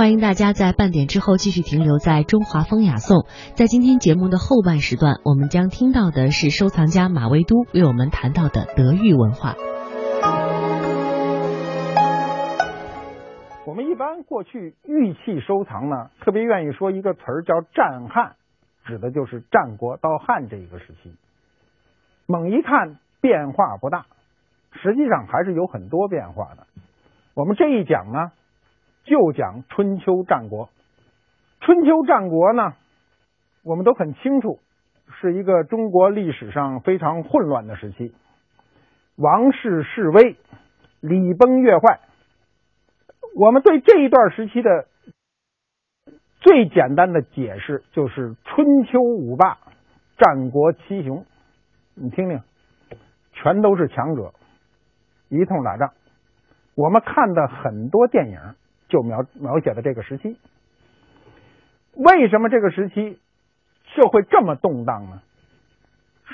[0.00, 3.26] 欢迎大家在半点之后继续停留在中华风雅颂。
[3.52, 9.52] 在今天节目的后半时段，我们将听到的是收藏家马未都为我们谈到的德育文化。
[13.66, 18.36] 我们一般过去玉器收藏呢，特别愿意说一个词儿叫“战汉”，
[18.88, 21.12] 指的就是战国到汉这一个时期。
[22.24, 24.06] 猛一看变化不大，
[24.82, 26.66] 实际上还是有很多变化的。
[27.34, 28.32] 我们这一讲呢，
[29.04, 30.68] 就讲春秋战国。
[31.60, 32.74] 春秋战国呢，
[33.64, 34.60] 我们都很清楚，
[35.20, 38.14] 是一个中国历史上非常混乱的时期，
[39.16, 40.36] 王室式微，
[41.00, 42.00] 礼崩乐坏。
[43.36, 44.86] 我们对这一段时期的
[46.40, 49.58] 最简单的解释，就是春秋五霸，
[50.16, 51.24] 战国七雄。
[51.94, 52.40] 你听听，
[53.32, 54.32] 全都是强者，
[55.28, 55.92] 一通打仗。
[56.74, 58.38] 我们看的很多电影
[58.90, 60.36] 就描描写的这个时期。
[61.94, 63.18] 为什么这个时期
[63.94, 65.22] 社会这么动荡呢？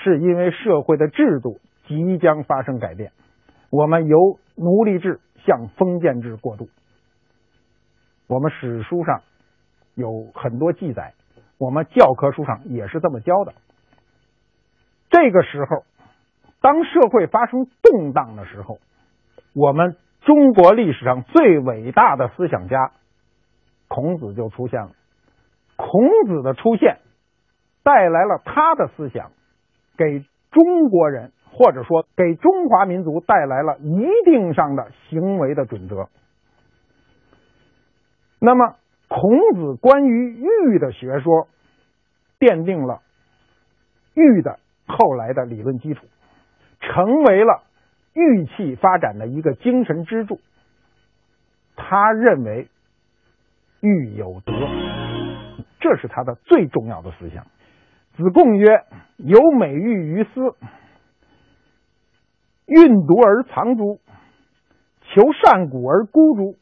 [0.03, 3.13] 是因为社会的制度即将发生改变，
[3.71, 6.69] 我们由奴隶制向封建制过渡。
[8.29, 9.23] 我们史书上
[9.95, 11.15] 有很多记载，
[11.59, 13.55] 我们教科书上也是这么教的。
[15.09, 15.85] 这个时候，
[16.61, 18.79] 当社会发生动荡的时候，
[19.55, 22.91] 我们中国历史上最伟大的思想家
[23.87, 24.91] 孔子就出现了。
[25.77, 26.99] 孔子的出现
[27.85, 29.31] 带来了他的思想，
[29.97, 36.09] 给中国人或者说给中华民族带来了一定上的行为的准则。
[38.41, 38.75] 那么，
[39.07, 41.47] 孔子关于玉的学说，
[42.41, 43.01] 奠定了
[44.15, 46.05] 玉的后来的理论基础，
[46.81, 47.63] 成为了
[48.17, 50.41] 玉器发展的一个精神支柱。
[51.77, 52.69] 他认为
[53.81, 54.55] 玉有德，
[55.79, 57.45] 这是他的最重要的思想。
[58.17, 58.85] 子贡曰
[59.19, 60.55] ：“有美玉于斯，
[62.65, 64.01] 运毒而藏诸？
[65.03, 66.57] 求善古而孤诸？”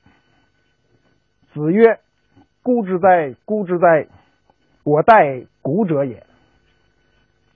[1.55, 2.01] 子曰
[2.65, 4.09] ：“孤之哉，孤之哉！
[4.83, 6.27] 我待古者也。”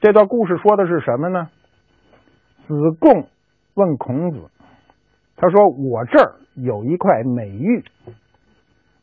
[0.01, 1.51] 这段故事说的是什么呢？
[2.69, 3.27] 子贡
[3.79, 4.51] 问孔子
[5.39, 7.85] ：“他说我这儿有一块美玉，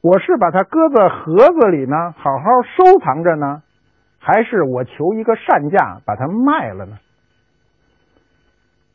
[0.02, 3.63] 我是把它搁在盒子里呢，好好收藏着呢，
[4.19, 7.00] 还是我求一个善价把它卖了呢？”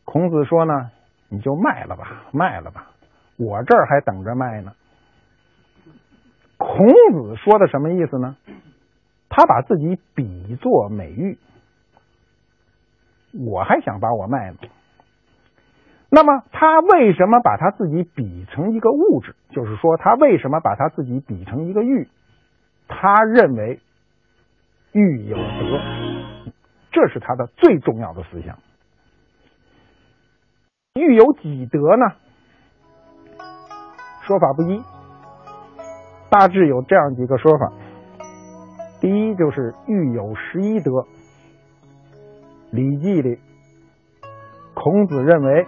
[0.04, 0.91] 孔子说：“呢，
[1.30, 2.91] 你就卖了吧，卖了吧，
[3.38, 4.72] 我这儿还等着卖呢。”
[6.58, 8.36] 孔子说的什么意思呢？
[9.30, 11.38] 他把自己比作美玉，
[13.32, 14.56] 我还想把我卖了。
[16.12, 19.37] 那么他为什么把他自己比成一个物质？
[19.50, 22.09] 就是说，他为什么把他自己比成一个玉？
[22.88, 23.78] 他认为
[24.93, 26.53] 玉有德，
[26.91, 28.59] 这是他的最重要的思想。
[30.94, 32.16] 玉有几德呢？
[34.22, 34.82] 说法不一。
[36.28, 37.72] 大致有这样几个说法：
[39.00, 40.91] 第一，就是玉有十一德，
[42.72, 43.38] 《礼记》里，
[44.75, 45.66] 孔子认为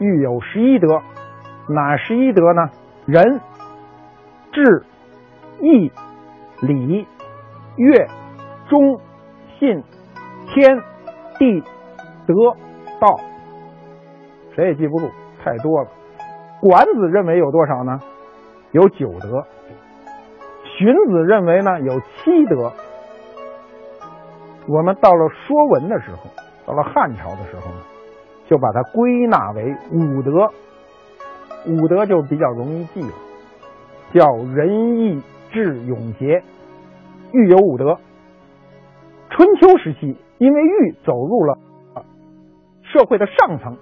[0.00, 1.02] 玉有十一德，
[1.68, 2.70] 哪十一德呢？
[3.06, 3.40] 仁、
[4.50, 4.84] 智、
[5.60, 5.92] 义、
[6.62, 7.06] 礼、
[7.76, 8.06] 乐、
[8.68, 8.98] 忠、
[9.58, 9.84] 信、
[10.48, 10.82] 天、
[11.38, 11.62] 地、
[12.26, 12.34] 德、
[12.98, 13.20] 道。
[14.56, 15.10] 谁也记不住，
[15.44, 15.88] 太多了。
[16.60, 18.00] 管子认为有多少呢？
[18.72, 19.44] 有九德。
[20.64, 22.72] 荀子认为呢有七德，
[24.66, 26.30] 我们到了《说文》的时候，
[26.66, 27.80] 到了汉朝的时候呢，
[28.50, 30.50] 就把它归纳为五德。
[31.68, 33.12] 五德就比较容易记了，
[34.12, 35.22] 叫仁义
[35.52, 36.42] 智勇节。
[37.32, 37.96] 玉有五德。
[39.30, 41.56] 春秋时期，因为玉走入了
[42.82, 43.76] 社会的上层，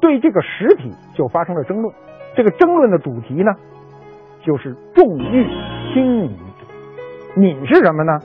[0.00, 1.94] 对这个实体就发生了争论。
[2.34, 3.52] 这个争论的主题呢？
[4.42, 5.46] 就是重玉
[5.92, 6.36] 轻米，
[7.36, 8.18] 米是什么呢？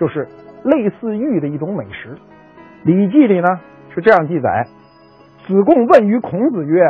[0.00, 0.26] 就是
[0.64, 2.14] 类似玉的一种美食。
[2.84, 3.48] 《礼记》里呢
[3.94, 4.66] 是这样记载：
[5.46, 6.80] 子贡问于孔子曰：“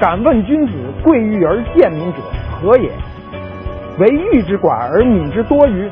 [0.00, 0.72] 敢问君子，
[1.02, 2.18] 贵玉而贱民者
[2.52, 2.90] 何也？
[3.98, 5.90] 为玉之寡而敏之多于？”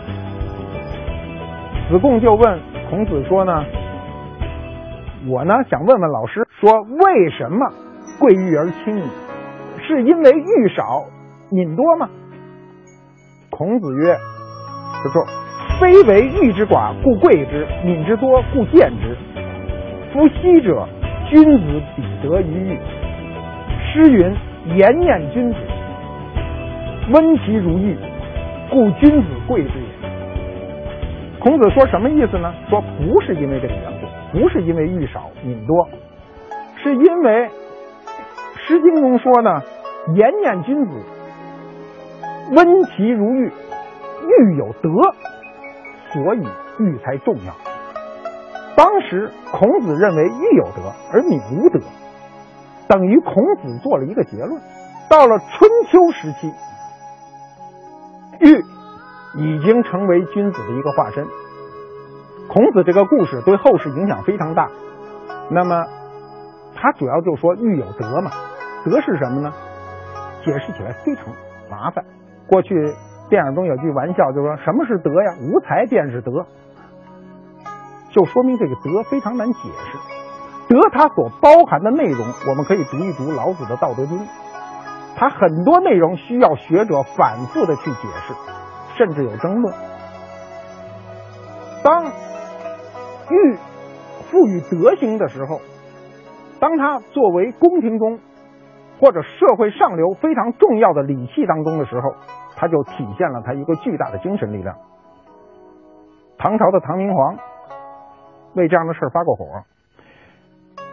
[1.90, 3.64] 子贡就问孔子说呢
[5.28, 7.66] ：“我呢想问问老师，说为什么
[8.20, 9.02] 贵玉而轻米？
[9.86, 11.04] 是因为玉少？”
[11.50, 12.08] 敏多吗？
[13.50, 14.14] 孔子曰
[15.02, 15.24] ：“他说，
[15.80, 19.16] 非为玉之寡故贵之，敏之多故贱之。
[20.14, 20.87] 夫昔者，
[21.28, 22.78] 君子比德于玉。
[23.82, 24.32] 诗云
[24.78, 25.58] ：‘言念君子。’
[27.11, 27.96] 温其如玉，
[28.70, 29.87] 故君子贵之也。
[31.40, 32.55] 孔子说什么意思呢？
[32.70, 35.88] 说不是因为这个缘故，不是因为玉少敏多，
[36.81, 37.32] 是因为
[38.56, 39.61] 《诗经》中说呢，
[40.14, 40.93] 颜念君子，
[42.52, 44.90] 温其如玉，玉有德，
[46.12, 46.46] 所以
[46.78, 47.52] 玉才重要。
[48.76, 51.81] 当时孔子认为玉有德，而敏无德，
[52.88, 54.61] 等于孔子做了一个结论。
[55.09, 56.53] 到了春秋时期，
[58.41, 58.65] 玉
[59.37, 61.26] 已经成为君子的一个化身。
[62.49, 64.69] 孔子这个故事对后世影响非常大。
[65.50, 65.87] 那么，
[66.75, 68.31] 他主要就说玉有德嘛，
[68.85, 69.53] 德是什么呢？
[70.44, 71.26] 解释起来非常
[71.71, 72.05] 麻烦。
[72.47, 72.75] 过去
[73.29, 75.37] 电影中有句玩笑，就说什么是德呀？
[75.41, 76.47] 无才便是德，
[78.14, 79.99] 就说明这个德非常难解释。
[80.69, 84.19] 德它所包含的内容，我们可以读一读老子的《道德经》。
[85.16, 88.34] 它很多内容需要学者反复的去解释，
[88.96, 89.75] 甚至有争论。
[91.82, 92.05] 当
[93.31, 93.56] 玉
[94.31, 95.61] 赋予德行的时候，
[96.61, 98.20] 当它作为宫廷中
[99.00, 102.14] 或者社会上流非常重要的礼器当中的时候，
[102.56, 104.76] 它就体现了它一个巨大的精神力量。
[106.38, 107.37] 唐朝的唐明皇
[108.54, 109.44] 为这样的事发过火，《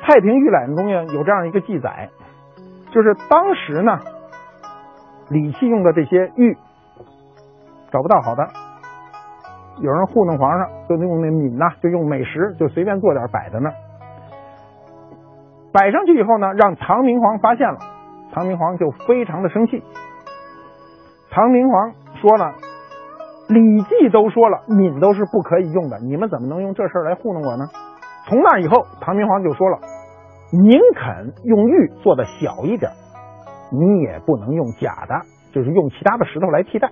[0.01, 2.09] 太平御览》中呀有这样一个记载。
[2.91, 3.99] 就是当时呢，
[5.29, 6.57] 礼器用的这些玉
[7.91, 8.47] 找不到好的，
[9.79, 13.75] 有人糊弄皇上，就用那皿呐，就用美食，就随便做点摆在那儿。
[15.71, 17.79] 摆上去以后呢，让唐明皇发现了，
[18.33, 19.81] 唐明皇就非常的生气。
[21.29, 22.45] 唐明皇说了，
[23.51, 27.67] 《礼记》都说了，敏都是不可以用的，你们怎么能用这事儿来糊弄我呢？
[28.29, 29.79] 从那以后，唐明皇就说了。
[30.51, 32.91] 宁肯用玉做的小一点，
[33.71, 35.15] 你也不能用假的，
[35.53, 36.87] 就是用其他的石头来替代。《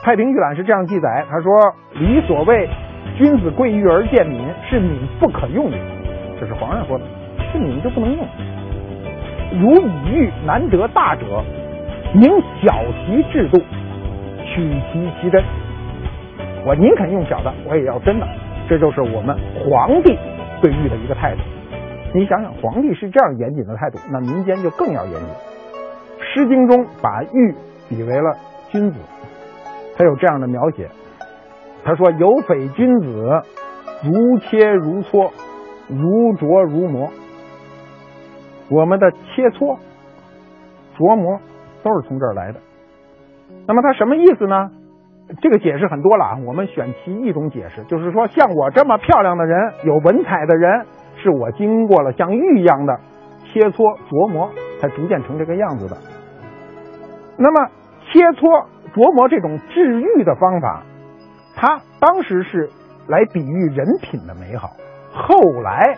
[0.00, 1.52] 太平御览》是这样记载，他说
[2.00, 2.68] ：“礼所谓
[3.16, 5.78] 君子贵玉而贱敏，是敏不可用也。”
[6.40, 7.04] 这是皇上说的，
[7.52, 8.26] 这敏就不能用。
[9.60, 11.44] 如以玉难得大者，
[12.14, 12.28] 宁
[12.62, 12.74] 小
[13.06, 13.60] 其制度，
[14.54, 15.42] 取其其真。
[16.64, 18.26] 我宁肯用小的，我也要真的。
[18.68, 20.16] 这就是我们皇帝
[20.62, 21.40] 对玉的一个态度。
[22.14, 25.28] 你想想，皇帝是这样严谨的态度，那民间就更要严谨。
[26.22, 27.54] 《诗经》中把玉
[27.88, 28.36] 比为了
[28.70, 28.98] 君子，
[29.96, 30.88] 他有这样的描写。
[31.84, 33.42] 他说：“有匪君子，
[34.02, 35.30] 如切如磋，
[35.88, 37.10] 如琢如磨。”
[38.70, 39.76] 我们的切磋、
[40.96, 41.38] 琢磨
[41.82, 42.60] 都是从这儿来的。
[43.66, 44.70] 那么他什么意思呢？
[45.40, 50.86] 这个解释很多了啊，我们选其一种解释，就是说，像我这么漂亮的人，有文采的人。
[51.16, 52.98] 是我经过了像玉一样的
[53.44, 55.96] 切磋琢磨，才逐渐成这个样子的。
[57.38, 57.70] 那么
[58.02, 60.82] 切磋琢磨这种治愈的方法，
[61.54, 62.68] 它当时是
[63.06, 64.72] 来比喻人品的美好，
[65.14, 65.96] 后来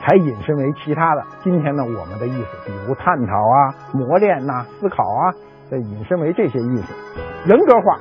[0.00, 1.24] 才引申为其他的。
[1.42, 5.32] 今天呢，我们的意思，比如探讨啊、磨练呐、思考啊，
[5.72, 6.92] 再引申为这些意思。
[7.46, 7.98] 人格化，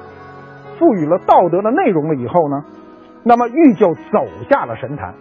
[0.78, 2.66] 赋予了道德的内容了以后呢，
[3.24, 5.16] 那么玉就走下了神坛。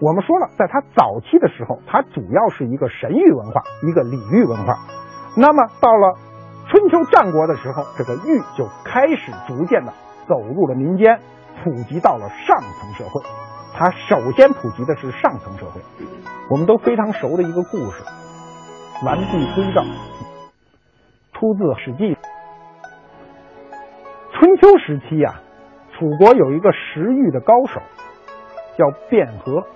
[0.00, 4.74] 我们说了，在它早期的时候，它主要是一个神域文化，一个礼遇文化。
[5.36, 6.18] 那么到了
[6.68, 9.92] 春秋战国的时候，这个玉就开始逐渐的
[10.26, 11.20] 走入了民间，
[11.62, 13.22] 普及到了上层社会。
[13.74, 15.80] 它首先普及的是上层社会。
[16.50, 18.02] 我们都非常熟的一个故事，
[19.06, 19.82] 《完璧归赵》，
[21.42, 22.14] 出自《史记》。
[24.32, 25.40] 春秋时期呀，
[25.90, 27.80] 楚国有一个食玉的高手，
[28.78, 29.66] 叫卞和。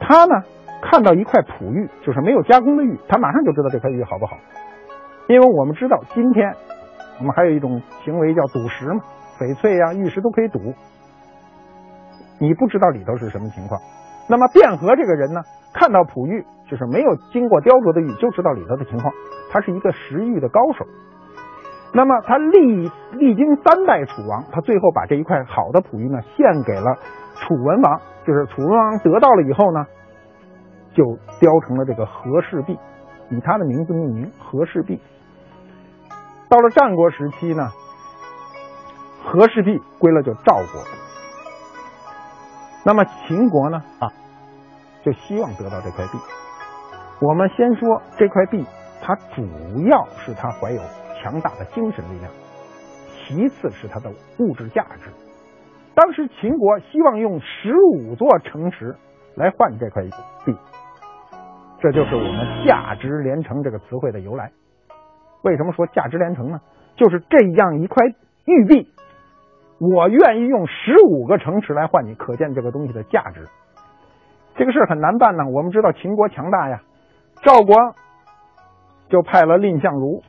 [0.00, 0.42] 他呢，
[0.82, 4.36] 看到一块璞玉，就是没有加工的玉，他马上就知道这块玉好不好。
[5.28, 6.56] 因为我们知道，今天
[7.20, 9.04] 我们还有一种行为叫赌石嘛，
[9.38, 10.58] 翡翠呀、玉石都可以赌。
[12.40, 13.80] 你不知道里头是什么情况。
[14.28, 15.42] 那么卞和这个人呢，
[15.78, 19.12] 看到璞玉，就是没有经过雕琢的玉，就知道里头的情况。
[19.52, 20.86] 他是一个识玉的高手。
[21.92, 26.96] 那么他历历经三代楚王，他最后把这一块好的璞玉呢，献给了。
[27.36, 29.84] 楚文王就是楚文王得到了以后呢，
[30.94, 31.04] 就
[31.38, 32.78] 雕成了这个和氏璧，
[33.28, 34.98] 以他的名字命名和氏璧。
[36.48, 37.68] 到了战国时期呢，
[39.22, 40.82] 和氏璧归了就赵国。
[42.84, 44.08] 那么秦国呢啊，
[45.06, 46.18] 就希望得到这块璧。
[47.24, 48.66] 我们先说这块璧，
[49.00, 49.46] 它主
[49.86, 50.82] 要是它怀有
[51.14, 52.32] 强大的精神力量，
[53.14, 54.10] 其次是它的
[54.40, 55.10] 物质价值。
[55.94, 58.96] 当时秦国希望用十五座城池
[59.36, 60.02] 来换这块
[60.44, 60.56] 璧，
[61.80, 64.50] 这就是我们“价值连城”这个词汇的由来。
[65.42, 66.60] 为什么说价值连城呢？
[66.96, 68.04] 就是这样一块
[68.44, 68.88] 玉璧，
[69.78, 73.46] 我愿意用十五个城池来换你，可见这个东西的价值。
[74.56, 75.44] 这个事儿很难办呢。
[75.52, 76.80] 我们知道秦国强大呀，
[77.42, 77.76] 赵国
[79.08, 80.22] 就派了蔺相如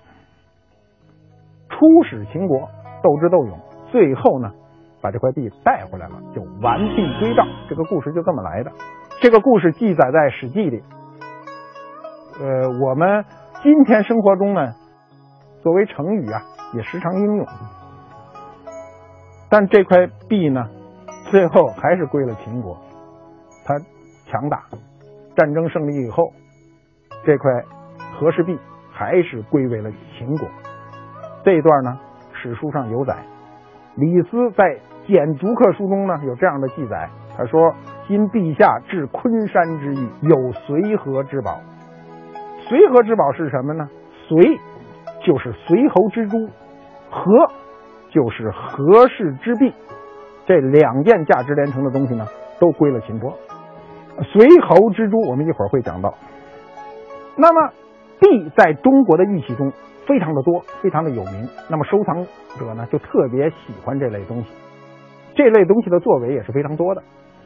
[1.69, 2.69] 出使秦国，
[3.03, 3.59] 斗智斗勇，
[3.91, 4.51] 最后呢
[5.01, 7.45] 把这块地带回来了，就完璧归赵。
[7.69, 8.71] 这个故事就这么来的。
[9.21, 10.83] 这个故事记载在《史记》里。
[12.39, 13.25] 呃，我们
[13.63, 14.73] 今天生活中呢，
[15.63, 16.41] 作为成语啊，
[16.75, 17.47] 也时常应用。
[19.49, 20.67] 但这块璧呢，
[21.31, 22.77] 最后还是归了秦国。
[24.29, 24.63] 强大，
[25.35, 26.31] 战争胜利以后，
[27.25, 27.51] 这块
[28.13, 28.57] 和氏璧
[28.91, 30.47] 还是归为了秦国。
[31.43, 31.97] 这一段呢，
[32.33, 33.15] 史书上有载。
[33.95, 34.63] 李斯在
[35.07, 37.73] 《简逐客书》中呢有这样的记载，他说
[38.07, 41.61] ：“今陛下至昆山之域，有随和之宝。
[42.67, 43.89] 随和之宝是什么呢？
[44.27, 44.59] 随
[45.25, 46.47] 就是随侯之珠，
[47.09, 47.51] 和
[48.11, 49.73] 就是和氏之璧。
[50.45, 52.27] 这两件价值连城的东西呢，
[52.59, 53.33] 都归了秦国。”
[54.23, 56.13] 随侯之珠，我们一会儿会讲到。
[57.35, 57.71] 那么，
[58.19, 59.71] 璧在中国的玉器中
[60.07, 61.47] 非常的多，非常的有名。
[61.69, 62.25] 那么，收藏
[62.57, 64.49] 者呢就特别喜欢这类东西。
[65.35, 67.03] 这类东西的作为也是非常多的。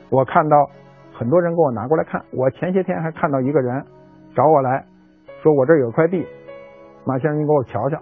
[0.09, 0.69] 我看到
[1.13, 2.21] 很多人给我拿过来看。
[2.31, 3.85] 我前些天还看到一个人
[4.33, 4.85] 找我来
[5.43, 6.25] 说：“我这有块璧，
[7.05, 7.97] 马先生，您给我瞧瞧。”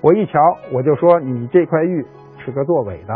[0.00, 0.38] 我一瞧，
[0.72, 2.06] 我就说：“你这块玉
[2.44, 3.14] 是个作伪的。”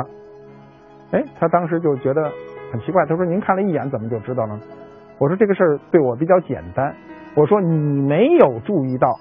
[1.12, 2.32] 哎，他当时就觉得。
[2.74, 4.58] 很奇怪，他说：“您看了一眼，怎么就知道了？”
[5.20, 6.92] 我说：“这个事儿对我比较简单。”
[7.36, 9.14] 我说：“你没有注意到，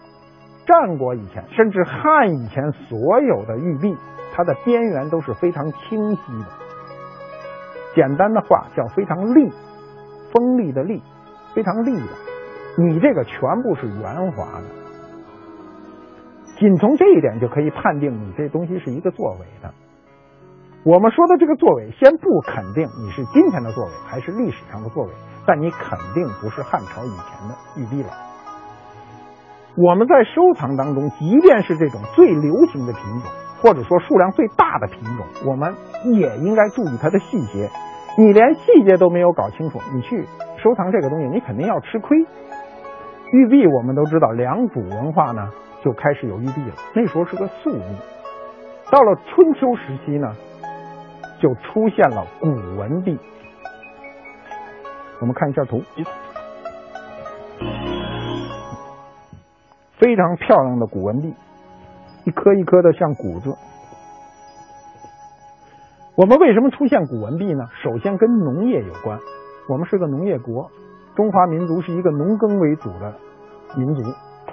[0.65, 3.95] 战国以前，甚至汉以前，所有的玉璧，
[4.33, 6.47] 它的边缘都是非常清晰的。
[7.93, 9.51] 简单的话叫非常利，
[10.31, 11.03] 锋利的利，
[11.53, 12.07] 非常利的。
[12.79, 14.63] 你这个全部是圆滑的，
[16.57, 19.71] 仅从这一点就可以判定你这东西是一个作伪的。”
[20.85, 25.11] 我们说的这个作为，先不肯定你是今天的作为还是历史上的作为，
[25.47, 28.09] 但你肯定不是汉朝以前的玉璧了。
[29.77, 35.73] 我们在收藏当中，即便是这种最流行的品种，或者说数量最大的品种，我们
[36.03, 37.69] 也应该注意它的细节。
[38.17, 40.27] 你连细节都没有搞清楚，你去
[40.61, 42.19] 收藏这个东西，你肯定要吃亏。
[43.31, 45.49] 玉璧我们都知道，良渚文化呢
[45.81, 47.85] 就开始有玉璧了，那时候是个素璧。
[48.91, 50.35] 到了春秋时期呢。
[51.43, 52.47] 就出现了古
[52.77, 53.19] 文璧。
[55.19, 55.81] 我们看一下图，
[59.97, 61.33] 非常漂亮的古文璧，
[62.23, 63.53] 一颗一颗的像谷子。
[66.15, 67.65] 我们为什么出现古文璧呢？
[67.83, 69.19] 首先跟农业有关，
[69.67, 70.71] 我们是个农业国，
[71.13, 73.13] 中华民族是一个农耕为主的
[73.75, 74.01] 民族，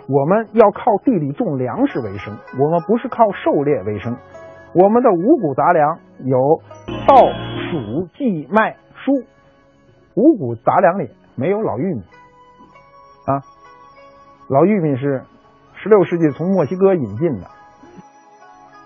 [0.09, 4.16] 我们要靠地里种粮食为生，我们不是靠狩猎为生。
[4.73, 6.62] 我们的五谷杂粮有
[7.07, 9.27] 稻、黍、稷、麦、菽。
[10.15, 12.03] 五谷杂粮里没有老玉米
[13.27, 13.43] 啊，
[14.49, 15.23] 老玉米是
[15.75, 17.47] 十六世纪从墨西哥引进的。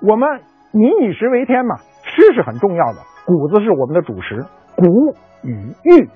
[0.02, 0.28] 我们
[0.72, 4.44] 民以食为天嘛，吃是很重要的，谷子是我们的主食。
[4.76, 6.08] 谷与玉，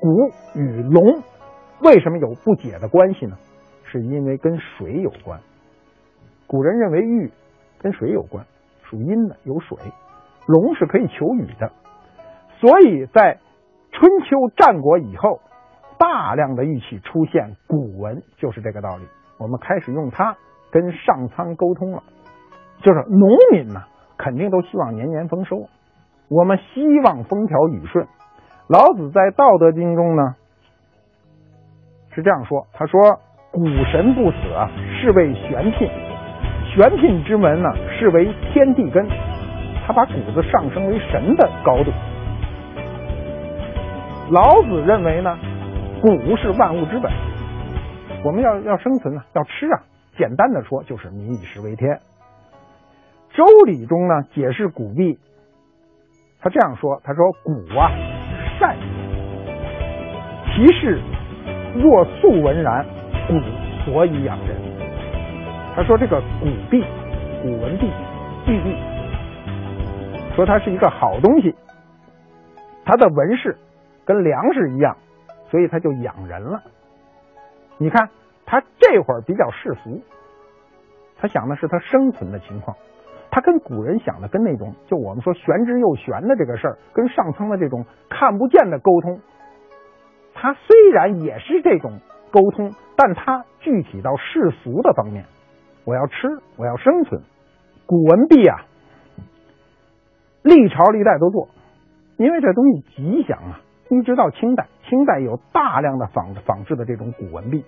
[0.00, 1.22] 谷与龙
[1.82, 3.36] 为什么有不解的关系呢？
[3.84, 5.40] 是因为跟水有关。
[6.46, 7.30] 古人认为玉
[7.78, 8.44] 跟水有关。
[8.88, 9.76] 属阴的有水，
[10.46, 11.72] 龙是可以求雨的，
[12.60, 13.38] 所以在
[13.92, 15.40] 春秋战国以后，
[15.98, 19.04] 大量的玉器出现古文，就是这个道理。
[19.38, 20.36] 我们开始用它
[20.70, 22.02] 跟上苍沟通了，
[22.82, 23.82] 就是农民呢，
[24.16, 25.68] 肯定都希望年年丰收，
[26.28, 28.06] 我们希望风调雨顺。
[28.68, 30.34] 老子在《道德经》中呢
[32.14, 33.20] 是这样说：“他说，
[33.52, 34.36] 古神不死，
[35.00, 35.88] 是谓玄牝。”
[36.74, 39.06] 玄牝之门呢，是为天地根，
[39.86, 41.90] 他把谷子上升为神的高度。
[44.30, 45.38] 老子认为呢，
[46.00, 47.10] 谷是万物之本，
[48.24, 49.82] 我们要要生存啊，要吃啊。
[50.16, 52.00] 简单的说，就是民以食为天。
[53.34, 55.18] 周礼中呢，解释谷璧，
[56.40, 57.90] 他这样说：他说谷啊，
[58.58, 58.76] 善
[60.54, 61.00] 其事
[61.74, 62.84] 若素文然，
[63.28, 63.40] 谷
[63.84, 64.56] 所以养人。
[65.76, 66.82] 他说：“这个古币、
[67.46, 67.86] 古文帝、
[68.48, 68.76] 玉璧，
[70.34, 71.54] 说它是一个好东西，
[72.84, 73.56] 它的纹饰
[74.04, 74.96] 跟粮食一样，
[75.48, 76.60] 所以它就养人了。
[77.78, 78.10] 你看，
[78.46, 80.02] 他这会儿比较世俗，
[81.18, 82.76] 他想的是他生存的情况，
[83.30, 89.20] 他跟古人想的跟那种就我们说玄之又玄的这个事儿，跟上苍的这种看不见的沟通，
[90.34, 92.00] 他虽然也是这种
[92.32, 95.26] 沟通，但他具体到世俗的方面。”
[95.86, 96.26] 我要吃，
[96.56, 97.22] 我要生存。
[97.86, 98.66] 古文币啊，
[100.42, 101.48] 历朝历代都做，
[102.18, 103.60] 因为这东西吉祥啊。
[103.88, 107.64] 一直到清代，清代有大量的仿仿制的这种古文币，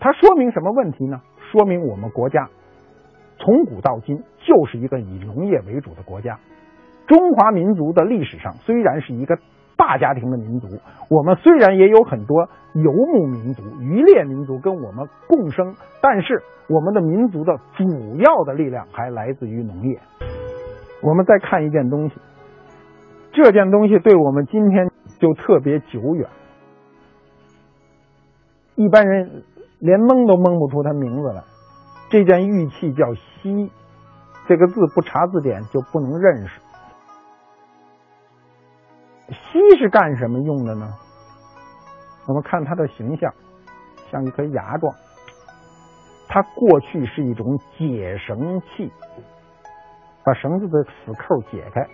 [0.00, 1.22] 它说明什么问题呢？
[1.52, 2.48] 说明我们国家
[3.38, 6.40] 从古到今就是一个以农业为主的国家。
[7.06, 9.38] 中华民族的历史上虽然是一个
[9.76, 10.66] 大家庭的民族，
[11.08, 16.42] 我们虽然也有很多游牧民族、渔猎民族跟我们共生，但是
[16.72, 20.00] 我们的民族的主要的力量还来自于农业。
[21.02, 22.14] 我们再看一件东西。
[23.32, 26.28] 这件东西对我们今天就特别久远，
[28.74, 29.42] 一般人
[29.80, 31.42] 连蒙都蒙不出它名字来。
[32.08, 33.70] 这件玉器叫锡，
[34.46, 36.60] 这个字不查字典就不能认识。
[39.28, 40.88] 锡是干什么用的呢？
[42.28, 43.32] 我们看它的形象，
[44.10, 44.94] 像一颗牙状。
[46.34, 48.90] 它过去是一种解绳器，
[50.24, 51.86] 把绳子的死扣解开。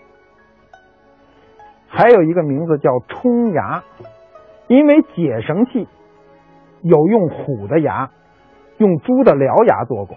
[1.89, 3.83] 还有一个名字叫冲牙，
[4.69, 5.89] 因为解绳器
[6.83, 8.11] 有用虎的牙，
[8.77, 10.17] 用猪的獠牙做过。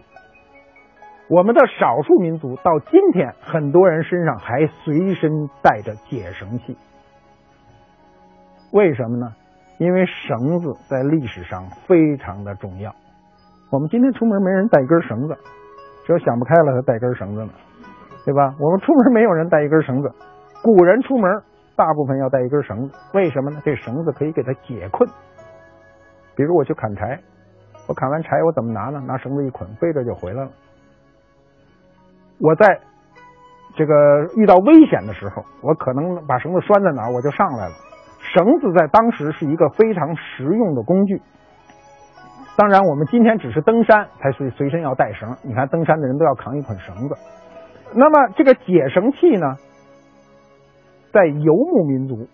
[1.27, 6.77] 我们的少数民族到今天，很多人身上还随身带着解绳器。
[8.71, 9.33] 为什么呢？
[9.79, 12.93] 因为绳子在历史上非常的重要。
[13.71, 15.35] 我们今天出门没人带一根绳子，
[16.05, 17.51] 只有想不开了才带根绳子呢，
[18.25, 18.53] 对吧？
[18.59, 20.11] 我们出门没有人带一根绳子，
[20.61, 21.41] 古人出门。
[21.73, 23.59] 大部分要带一根绳子，为什么呢？
[23.63, 25.09] 这绳子可以给他解困。
[26.35, 27.17] 比如我去砍柴，
[27.87, 29.01] 我砍完柴我怎么拿呢？
[29.07, 30.51] 拿绳子一捆，背着就回来了。
[32.39, 32.79] 我在
[33.73, 33.93] 这个
[34.35, 37.73] 遇到危险的时候，我可能把绳子拴在哪儿，我就上来了。
[38.19, 41.19] 绳子在当时是一个非常实用的工具。
[42.61, 45.35] 当然，我们今天只是登山才随随身要带绳。
[45.41, 47.15] 你看，登山的人都要扛一捆绳子。
[47.95, 49.55] 那么这个解绳器呢？
[51.11, 52.27] 在游牧民族，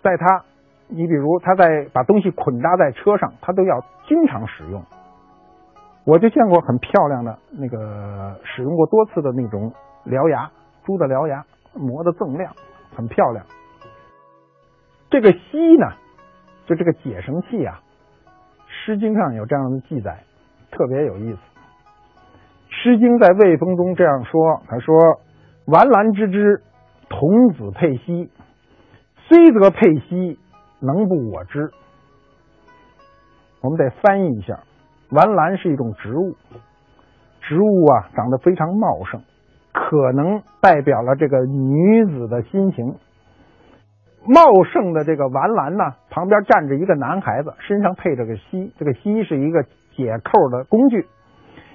[0.00, 0.44] 在他，
[0.86, 4.80] 你比如他在把东西捆扎在车上，他都要经常使用。
[6.06, 9.72] 我就见过很漂亮的那个使用过多次的那种
[10.06, 10.52] 獠牙，
[10.84, 12.54] 猪的獠牙磨的锃亮，
[12.94, 13.44] 很漂亮。
[15.10, 15.88] 这个锡呢，
[16.64, 17.80] 就这个解绳器啊，
[18.84, 20.24] 《诗经》上有这样的记载，
[20.70, 21.38] 特别有意思。
[22.68, 24.94] 《诗经》在魏风中这样说：“他说，
[25.66, 26.62] 完兰之之。”
[27.06, 28.30] 童子佩兮，
[29.28, 30.38] 虽则佩兮，
[30.80, 31.70] 能不我知？
[33.60, 34.60] 我们得翻译一下。
[35.10, 36.34] 完兰是一种植物，
[37.42, 39.22] 植物啊长得非常茂盛，
[39.72, 42.96] 可能代表了这个女子的心情。
[44.26, 49.62] 茂盛的这个完兰呢，旁边站着一个男孩子，身上配着个锡，这个锡是一个
[49.94, 51.06] 解扣的工具。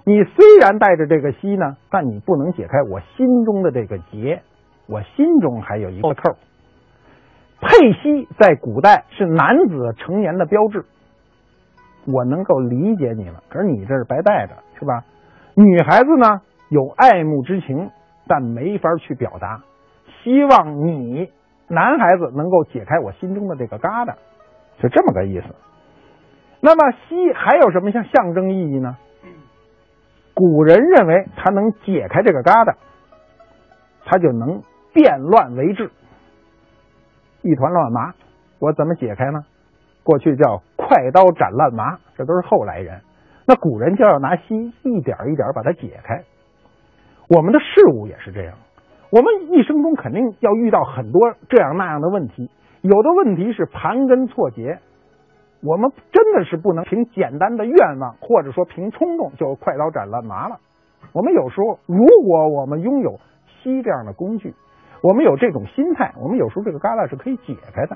[0.06, 4.42] 你虽然带着这个锡呢，但你不能解开我心中的这个结。
[4.88, 6.36] 我心中还有一个扣，
[7.62, 10.84] 佩膝在古代是男子成年的标志。
[12.08, 15.04] 我能够理解你了，可是你这是白带着，是吧？
[15.54, 17.92] 女孩子呢有爱慕之情，
[18.28, 19.62] 但没法去表达。
[20.24, 21.30] 希望你
[21.70, 24.16] 男孩子能够解开我心中的这个疙瘩，
[24.80, 25.46] 就这么个意思。
[26.60, 28.98] 那么西还有什么像象征意义呢？
[30.34, 32.76] 古人认为他能解开这个疙瘩，
[34.06, 34.62] 他就能。
[34.92, 35.92] 变乱为治，
[37.44, 38.16] 一团乱麻，
[38.58, 39.46] 我怎么解开呢？
[40.02, 43.00] 过去叫快刀斩乱麻，这都是后来人。
[43.46, 46.24] 那古人就要拿西一点一点把它解开。
[47.30, 48.56] 我们的事物也是这样，
[49.12, 52.50] 我们一生中肯定要遇到很多这样那样的问题，
[52.82, 54.80] 有的问题是盘根错节，
[55.64, 60.58] 我们真的是不能凭简单的愿望或者说凭冲动就快刀斩乱麻了。
[61.14, 63.20] 我们有时候，如果我们拥有
[63.64, 64.54] 西这样的工具。
[65.02, 67.96] 我们有这种心态，我们有时候这个疙瘩是可以解开的。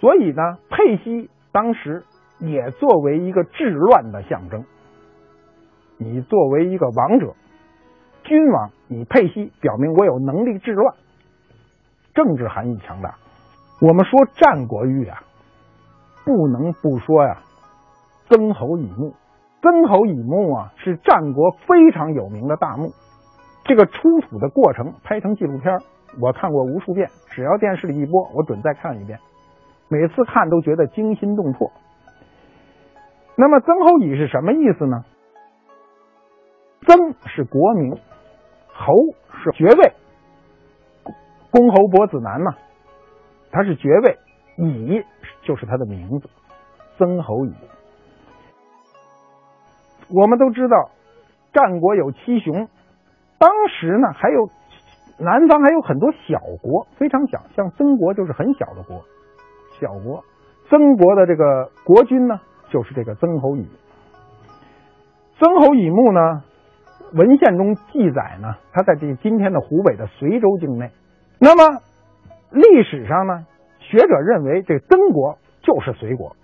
[0.00, 2.02] 所以呢，佩西当时
[2.40, 4.64] 也作为一个治乱的象征。
[5.98, 7.34] 你作为一个王者、
[8.26, 10.94] 君王，你佩西表明我有能力治乱，
[12.12, 13.14] 政治含义强大。
[13.80, 15.22] 我们说战国玉啊，
[16.24, 17.38] 不能不说呀，
[18.28, 19.14] 曾侯乙墓。
[19.62, 22.92] 曾侯乙墓啊，是战国非常有名的大墓。
[23.64, 25.78] 这个出土的过程拍成纪录片，
[26.20, 27.08] 我看过无数遍。
[27.30, 29.18] 只要电视里一播，我准再看一遍。
[29.88, 31.70] 每次看都觉得惊心动魄。
[33.36, 35.04] 那么曾侯乙是什么意思呢？
[36.86, 37.98] 曾是国名，
[38.78, 38.94] 侯
[39.42, 39.92] 是爵位，
[41.50, 42.54] 公侯伯子男嘛，
[43.50, 44.18] 他是爵位，
[44.56, 45.02] 乙
[45.42, 46.28] 就是他的名字，
[46.98, 47.54] 曾侯乙。
[50.10, 50.90] 我们都知道，
[51.52, 52.68] 战国有七雄，
[53.38, 54.50] 当时呢还有
[55.18, 59.02] 南方还有很多小国，非常小，像曾国就是很小的国，
[59.80, 60.22] 小国。
[60.68, 63.68] 曾国的这个国君呢，就是这个曾侯乙。
[65.38, 66.42] 曾侯乙墓呢，
[67.12, 70.90] 文献中记载呢，他在这今天的湖北的随州境内。
[71.38, 71.80] 那么
[72.50, 73.46] 历史上呢，
[73.78, 76.34] 学者认为这曾国就是隋国，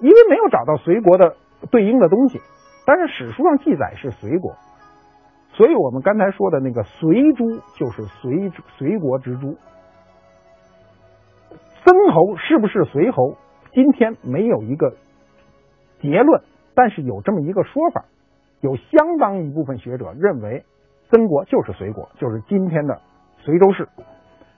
[0.00, 1.36] 因为没有找到隋国的
[1.70, 2.40] 对应的东西，
[2.86, 4.54] 但是史书上记载是隋国，
[5.52, 9.56] 所以我们刚才说的那个隋诸就是隋隋国之诸。
[11.84, 13.36] 曾侯是不是随侯？
[13.72, 14.94] 今天没有一个
[16.00, 16.42] 结论，
[16.76, 18.04] 但是有这么一个说法，
[18.60, 20.62] 有相当一部分学者认为
[21.10, 23.00] 曾国就是隋国，就是今天的
[23.38, 23.88] 随州市。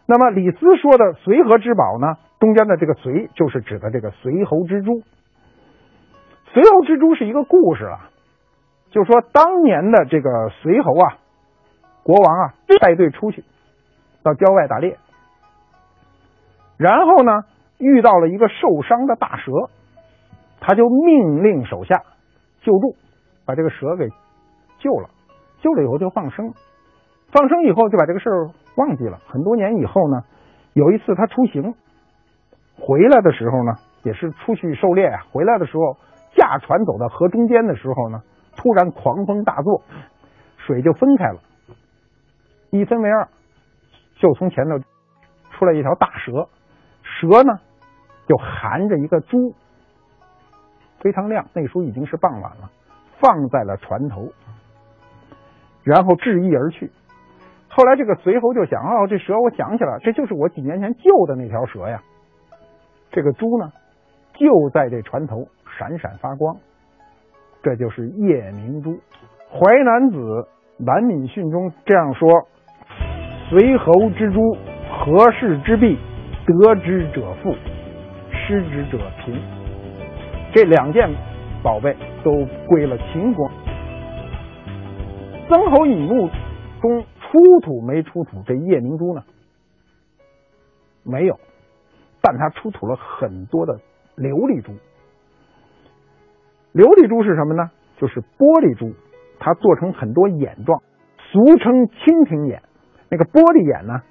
[0.04, 2.16] 那么李斯说的“随和之宝”呢？
[2.40, 5.02] 中间的这个“随”就是指的这个随侯之珠。
[6.52, 8.11] 随侯之珠是一个故事啊，
[8.90, 11.18] 就说当年的这个随侯啊，
[12.02, 13.44] 国王啊带队出去
[14.22, 14.96] 到郊外打猎。
[16.78, 17.42] 然后呢，
[17.78, 19.52] 遇到了一个受伤的大蛇，
[20.68, 22.02] 他就命令手下
[22.61, 22.94] 救助，
[23.46, 24.07] 把这个蛇给
[24.78, 25.09] 救了。
[25.62, 26.52] 救了以后就放生，
[27.33, 29.18] 放生以后就把这个事儿忘记了。
[29.26, 30.20] 很多年以后呢，
[30.74, 31.72] 有一次他出行
[32.78, 35.22] 回来的时候呢，也是出去狩猎啊。
[35.33, 35.96] 回来的时候
[36.37, 38.20] 驾船走到河中间的时候呢，
[38.54, 39.81] 突然狂风大作，
[40.59, 41.40] 水就分开了，
[42.72, 43.26] 一分为二，
[44.18, 44.78] 就从前头
[45.52, 46.46] 出来一条大蛇。
[47.02, 47.59] 蛇呢，
[48.28, 49.54] 就含着一个珠，
[51.00, 51.44] 非常亮。
[51.54, 52.70] 那时候已经是傍晚了，
[53.18, 54.28] 放在了船头，
[55.82, 56.90] 然后掷翼而去。
[57.68, 62.02] 后来这个随侯就想：哦，这蛇我想起来，这就是我几年前救的那条蛇呀。
[63.11, 63.72] 这个珠呢，
[64.34, 65.46] 就在这船头
[65.78, 66.56] 闪闪发光，
[67.62, 68.92] 这就是夜明珠。
[69.50, 70.18] 《淮南子·
[70.78, 72.28] 南敏训》中这样说
[73.48, 74.56] ：“随侯之珠，
[74.90, 75.98] 何氏之璧。”
[76.48, 77.54] 得之者富，
[78.32, 79.57] 失之者贫。
[80.52, 81.08] 这两件
[81.62, 82.32] 宝贝都
[82.66, 83.50] 归了秦国。
[85.48, 86.28] 曾侯乙墓
[86.80, 89.22] 中出土没出土这夜明珠呢？
[91.04, 91.38] 没有，
[92.20, 93.74] 但它出土了很多的
[94.16, 94.72] 琉璃珠。
[96.74, 97.70] 琉璃珠是什么呢？
[97.96, 98.92] 就是玻璃珠，
[99.38, 100.82] 它做成很多眼状，
[101.16, 102.62] 俗称蜻蜓眼。
[103.11, 104.02] 那个玻璃眼呢，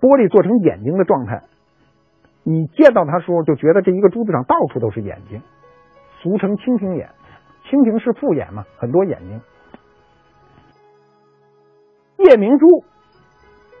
[0.00, 1.42] 玻璃做成眼睛的状态。
[2.42, 5.40] 你见到它时候，就觉得这一个珠子上到处都是眼睛，
[6.24, 7.10] 俗称蜻蜓眼。
[7.68, 9.38] 蜻蜓是复眼嘛，很多眼睛。
[12.16, 12.66] 夜明珠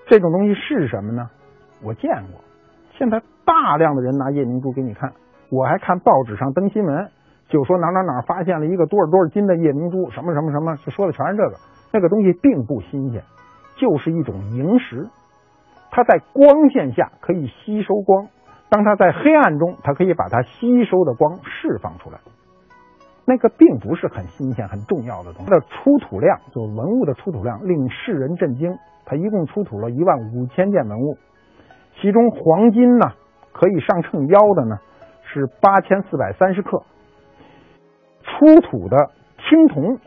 [0.06, 1.30] 这种东西是什么呢？
[1.82, 2.44] 我见过，
[2.98, 5.14] 现在大量的人拿夜明珠给你看。
[5.50, 7.08] 我还看报纸上登新闻，
[7.48, 11.56] 就说哪哪哪发现了一个多少多少斤的夜明珠，什么什么什么，就说的全是这个。
[11.94, 13.22] 那个东西并不新鲜，
[13.76, 15.08] 就是一种萤石，
[15.90, 18.26] 它在光线下可以吸收光。
[18.68, 22.18] 当它在黑暗中，它可以把它吸收的光释放出来。
[23.26, 25.50] 那个并不是很新鲜、很重要的东西。
[25.50, 28.76] 它的出土量，就文物的出土量，令世人震惊。
[29.06, 31.16] 它一共出土了一万五千件文物，
[32.00, 33.12] 其中黄金呢，
[33.52, 34.78] 可以上秤腰的呢，
[35.22, 36.82] 是八千四百三十克。
[38.22, 39.98] 出土的青铜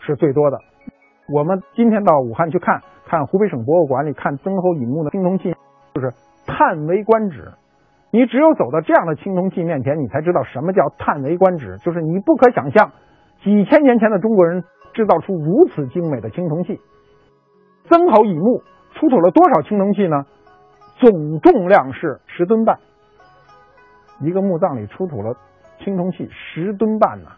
[0.00, 0.58] 是最多的。
[1.28, 5.54] 我们今天到武汉去看看湖北省博物馆里看曾侯乙墓的青铜器，
[5.94, 6.12] 就是
[6.46, 7.52] 叹为观止。
[8.16, 11.76] 你只有走到这样的青铜器面前，你才知道什么叫叹为观止。
[11.84, 12.92] 就是你不可想象，
[13.42, 16.80] 几千年前的中国人制造出如此精美的青铜器。
[17.84, 18.62] 曾侯乙墓
[18.94, 20.24] 出土了多少青铜器呢？
[20.96, 22.78] 总重量是十吨半。
[24.22, 25.36] 一个墓葬里出土了
[25.80, 27.32] 青铜器十吨半呢。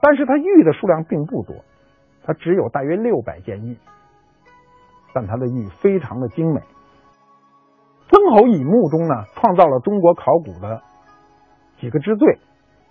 [0.00, 1.56] 但是它玉的数量并不多，
[2.24, 3.76] 它只有大约六百件玉，
[5.12, 6.62] 但它的玉非常的精美。
[8.10, 10.82] 曾侯乙墓中呢，创造了中国考古的
[11.78, 12.38] 几个之最。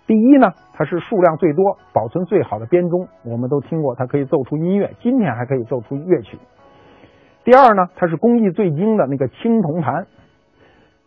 [0.06, 6.38] 第一呢，它是数量最多、保存最好的编钟，我们都听过，它可以奏出音乐，今天还可以奏出乐曲。
[7.44, 10.06] 第二呢，它是工艺最精的那个青铜盘。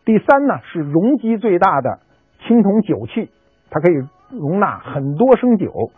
[0.06, 1.99] 第三呢，是容积最大的
[2.45, 3.32] 青铜酒器，
[3.71, 3.95] 它可以
[4.38, 5.91] 容纳很多升酒。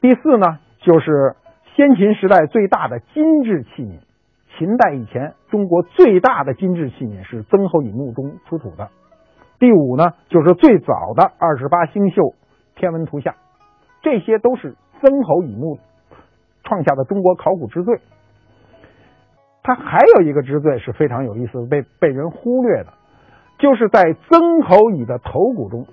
[0.00, 1.36] 第四呢，就是
[1.76, 4.00] 先秦时代最大的金制器皿。
[4.58, 8.88] 秦代以前，中国最大的金制器皿是曾侯乙墓中出土的。
[9.58, 12.34] 第五呢，就是最早的二十八星宿
[12.74, 13.34] 天文图像，
[14.02, 15.78] 这些都是曾侯乙墓
[16.64, 18.00] 创下的中国考古之最。
[19.62, 22.92] 它还有一个之最是非常有意思，被被人忽略的，
[23.58, 25.86] 就是在曾侯乙的头骨中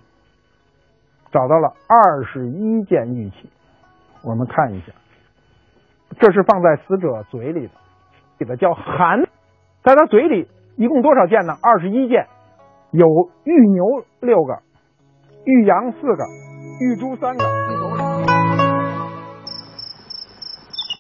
[1.32, 3.50] 找到了二十一件玉器。
[4.24, 4.94] 我们看一下，
[6.20, 7.74] 这是放在死者嘴里的，
[8.44, 9.24] 给他叫寒，
[9.84, 11.58] 在他嘴里一共多少件呢？
[11.62, 12.28] 二十一件，
[12.92, 13.08] 有
[13.46, 14.60] 玉牛六个，
[15.46, 16.24] 玉羊四个，
[16.82, 17.83] 玉猪三，个。